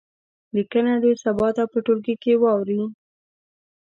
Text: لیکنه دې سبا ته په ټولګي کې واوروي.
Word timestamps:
لیکنه 0.55 0.93
دې 1.03 1.11
سبا 1.23 1.47
ته 1.55 1.63
په 1.71 1.77
ټولګي 1.85 2.15
کې 2.23 2.33
واوروي. 2.41 2.87